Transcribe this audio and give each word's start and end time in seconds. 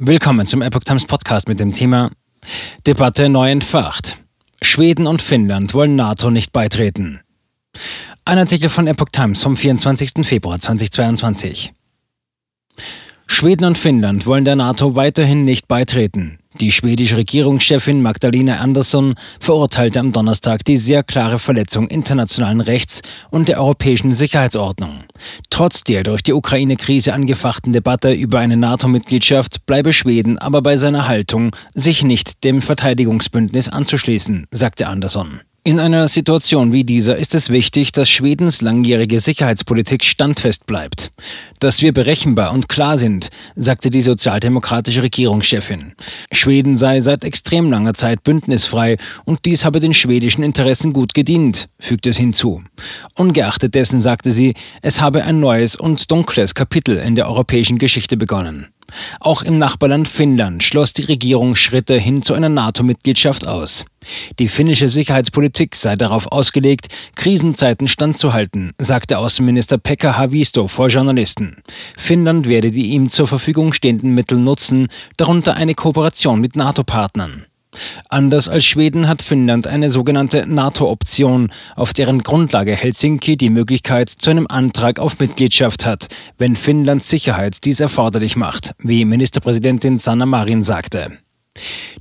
Willkommen 0.00 0.46
zum 0.46 0.62
Epoch 0.62 0.84
Times 0.84 1.06
Podcast 1.06 1.48
mit 1.48 1.58
dem 1.58 1.72
Thema 1.72 2.12
Debatte 2.86 3.28
neu 3.28 3.50
entfacht. 3.50 4.18
Schweden 4.62 5.08
und 5.08 5.20
Finnland 5.20 5.74
wollen 5.74 5.96
NATO 5.96 6.30
nicht 6.30 6.52
beitreten. 6.52 7.18
Ein 8.24 8.38
Artikel 8.38 8.70
von 8.70 8.86
Epoch 8.86 9.08
Times 9.10 9.42
vom 9.42 9.56
24. 9.56 10.24
Februar 10.24 10.60
2022. 10.60 11.72
Schweden 13.26 13.64
und 13.64 13.76
Finnland 13.76 14.24
wollen 14.24 14.44
der 14.44 14.54
NATO 14.54 14.94
weiterhin 14.94 15.44
nicht 15.44 15.66
beitreten. 15.66 16.37
Die 16.60 16.72
schwedische 16.72 17.16
Regierungschefin 17.16 18.02
Magdalena 18.02 18.56
Andersson 18.56 19.14
verurteilte 19.38 20.00
am 20.00 20.12
Donnerstag 20.12 20.64
die 20.64 20.76
sehr 20.76 21.04
klare 21.04 21.38
Verletzung 21.38 21.86
internationalen 21.86 22.60
Rechts 22.60 23.02
und 23.30 23.48
der 23.48 23.60
europäischen 23.60 24.12
Sicherheitsordnung. 24.12 25.04
Trotz 25.50 25.84
der 25.84 26.02
durch 26.02 26.24
die 26.24 26.32
Ukraine-Krise 26.32 27.14
angefachten 27.14 27.72
Debatte 27.72 28.12
über 28.12 28.40
eine 28.40 28.56
NATO-Mitgliedschaft 28.56 29.66
bleibe 29.66 29.92
Schweden 29.92 30.38
aber 30.38 30.60
bei 30.60 30.76
seiner 30.76 31.06
Haltung, 31.06 31.54
sich 31.74 32.02
nicht 32.02 32.42
dem 32.42 32.60
Verteidigungsbündnis 32.60 33.68
anzuschließen, 33.68 34.46
sagte 34.50 34.88
Andersson. 34.88 35.40
In 35.64 35.80
einer 35.80 36.08
Situation 36.08 36.72
wie 36.72 36.84
dieser 36.84 37.16
ist 37.16 37.34
es 37.34 37.50
wichtig, 37.50 37.92
dass 37.92 38.08
Schwedens 38.08 38.62
langjährige 38.62 39.20
Sicherheitspolitik 39.20 40.02
standfest 40.02 40.64
bleibt. 40.64 41.10
Dass 41.58 41.82
wir 41.82 41.92
berechenbar 41.92 42.52
und 42.52 42.68
klar 42.68 42.96
sind, 42.96 43.28
sagte 43.54 43.90
die 43.90 44.00
sozialdemokratische 44.00 45.02
Regierungschefin. 45.02 45.92
Schweden 46.32 46.76
sei 46.78 47.00
seit 47.00 47.24
extrem 47.24 47.70
langer 47.70 47.92
Zeit 47.92 48.22
bündnisfrei 48.22 48.96
und 49.24 49.44
dies 49.44 49.64
habe 49.64 49.80
den 49.80 49.92
schwedischen 49.92 50.42
Interessen 50.42 50.94
gut 50.94 51.12
gedient, 51.12 51.68
fügte 51.78 52.10
es 52.10 52.16
hinzu. 52.16 52.62
Ungeachtet 53.16 53.74
dessen 53.74 54.00
sagte 54.00 54.32
sie, 54.32 54.54
es 54.80 55.02
habe 55.02 55.24
ein 55.24 55.38
neues 55.40 55.76
und 55.76 56.10
dunkles 56.10 56.54
Kapitel 56.54 56.96
in 56.96 57.14
der 57.14 57.28
europäischen 57.28 57.78
Geschichte 57.78 58.16
begonnen. 58.16 58.68
Auch 59.20 59.42
im 59.42 59.58
Nachbarland 59.58 60.08
Finnland 60.08 60.62
schloss 60.62 60.92
die 60.94 61.02
Regierung 61.02 61.54
Schritte 61.54 61.98
hin 61.98 62.22
zu 62.22 62.32
einer 62.32 62.48
NATO-Mitgliedschaft 62.48 63.46
aus. 63.46 63.84
Die 64.38 64.48
finnische 64.48 64.88
Sicherheitspolitik 64.88 65.76
sei 65.76 65.96
darauf 65.96 66.30
ausgelegt, 66.32 66.88
Krisenzeiten 67.16 67.88
standzuhalten, 67.88 68.72
sagte 68.78 69.18
Außenminister 69.18 69.78
Pekka 69.78 70.16
Havisto 70.16 70.66
vor 70.66 70.88
Journalisten. 70.88 71.56
Finnland 71.96 72.48
werde 72.48 72.70
die 72.70 72.86
ihm 72.90 73.10
zur 73.10 73.26
Verfügung 73.26 73.72
stehenden 73.72 74.14
Mittel 74.14 74.38
nutzen, 74.38 74.88
darunter 75.16 75.54
eine 75.54 75.74
Kooperation 75.74 76.40
mit 76.40 76.56
NATO-Partnern. 76.56 77.46
Anders 78.08 78.48
als 78.48 78.64
Schweden 78.64 79.08
hat 79.08 79.22
Finnland 79.22 79.66
eine 79.66 79.90
sogenannte 79.90 80.46
NATO-Option, 80.46 81.52
auf 81.76 81.92
deren 81.92 82.22
Grundlage 82.22 82.74
Helsinki 82.74 83.36
die 83.36 83.50
Möglichkeit 83.50 84.08
zu 84.08 84.30
einem 84.30 84.46
Antrag 84.48 84.98
auf 84.98 85.18
Mitgliedschaft 85.18 85.84
hat, 85.84 86.06
wenn 86.38 86.56
Finnlands 86.56 87.08
Sicherheit 87.08 87.64
dies 87.64 87.80
erforderlich 87.80 88.36
macht, 88.36 88.74
wie 88.78 89.04
Ministerpräsidentin 89.04 89.98
Sanna 89.98 90.26
Marin 90.26 90.62
sagte. 90.62 91.18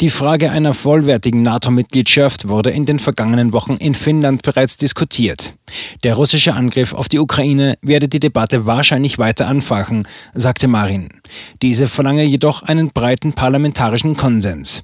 Die 0.00 0.10
Frage 0.10 0.50
einer 0.50 0.72
vollwertigen 0.72 1.42
NATO-Mitgliedschaft 1.42 2.48
wurde 2.48 2.70
in 2.70 2.86
den 2.86 2.98
vergangenen 2.98 3.52
Wochen 3.52 3.74
in 3.74 3.94
Finnland 3.94 4.42
bereits 4.42 4.76
diskutiert. 4.76 5.54
Der 6.02 6.14
russische 6.14 6.54
Angriff 6.54 6.94
auf 6.94 7.08
die 7.08 7.18
Ukraine 7.18 7.76
werde 7.82 8.08
die 8.08 8.20
Debatte 8.20 8.66
wahrscheinlich 8.66 9.18
weiter 9.18 9.46
anfachen, 9.46 10.06
sagte 10.34 10.68
Marin. 10.68 11.08
Diese 11.62 11.86
verlange 11.86 12.24
jedoch 12.24 12.62
einen 12.62 12.90
breiten 12.90 13.32
parlamentarischen 13.32 14.16
Konsens. 14.16 14.82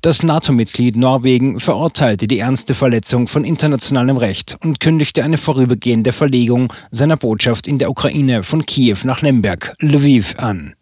Das 0.00 0.22
NATO-Mitglied 0.22 0.96
Norwegen 0.96 1.58
verurteilte 1.58 2.26
die 2.26 2.38
ernste 2.38 2.74
Verletzung 2.74 3.26
von 3.26 3.44
internationalem 3.44 4.16
Recht 4.16 4.56
und 4.62 4.80
kündigte 4.80 5.24
eine 5.24 5.38
vorübergehende 5.38 6.12
Verlegung 6.12 6.72
seiner 6.90 7.16
Botschaft 7.16 7.66
in 7.66 7.78
der 7.78 7.90
Ukraine 7.90 8.42
von 8.42 8.64
Kiew 8.64 8.98
nach 9.04 9.22
Lemberg, 9.22 9.74
Lviv, 9.80 10.36
an. 10.38 10.74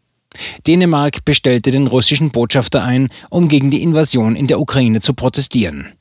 Dänemark 0.67 1.25
bestellte 1.25 1.71
den 1.71 1.87
russischen 1.87 2.31
Botschafter 2.31 2.83
ein, 2.83 3.09
um 3.31 3.49
gegen 3.49 3.71
die 3.71 3.83
Invasion 3.83 4.37
in 4.37 4.47
der 4.47 4.61
Ukraine 4.61 5.01
zu 5.01 5.15
protestieren. 5.15 5.93